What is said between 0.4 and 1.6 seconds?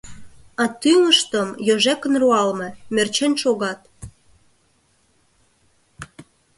А тӱҥыштым